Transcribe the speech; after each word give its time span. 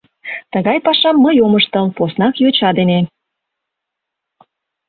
—Тыгай 0.51 0.77
пашам 0.85 1.15
мый 1.23 1.35
ом 1.45 1.53
ыштыл, 1.59 1.85
поснак 1.97 2.35
йоча 2.43 2.69
дене. 2.79 2.99